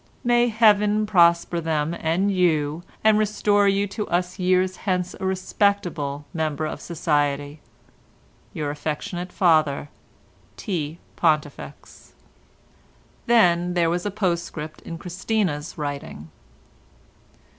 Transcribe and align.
"May 0.23 0.47
Heaven 0.47 1.05
prosper 1.05 1.61
them 1.61 1.93
and 1.99 2.31
you, 2.31 2.81
and 3.03 3.19
restore 3.19 3.67
you 3.67 3.85
to 3.89 4.07
us 4.07 4.39
years 4.39 4.77
hence 4.77 5.13
a 5.19 5.27
respected 5.27 5.95
member 6.33 6.65
of 6.65 6.81
society.—Your 6.81 8.71
affectionate 8.71 9.31
father, 9.31 9.89
T. 10.57 10.97
PONTIFEX." 11.17 12.13
Then 13.27 13.75
there 13.75 13.91
was 13.91 14.03
a 14.03 14.09
postscript 14.09 14.81
in 14.81 14.97
Christina's 14.97 15.77
writing. 15.77 16.31